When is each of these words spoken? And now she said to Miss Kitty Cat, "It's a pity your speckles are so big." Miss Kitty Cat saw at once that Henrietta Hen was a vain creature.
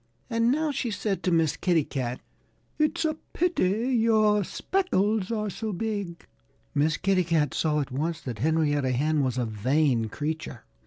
And 0.31 0.49
now 0.51 0.71
she 0.71 0.89
said 0.89 1.21
to 1.21 1.31
Miss 1.31 1.55
Kitty 1.55 1.83
Cat, 1.83 2.21
"It's 2.79 3.05
a 3.05 3.17
pity 3.33 3.89
your 3.93 4.43
speckles 4.43 5.31
are 5.31 5.51
so 5.51 5.71
big." 5.73 6.25
Miss 6.73 6.97
Kitty 6.97 7.23
Cat 7.23 7.53
saw 7.53 7.81
at 7.81 7.91
once 7.91 8.19
that 8.21 8.39
Henrietta 8.39 8.93
Hen 8.93 9.21
was 9.23 9.37
a 9.37 9.45
vain 9.45 10.05
creature. 10.09 10.63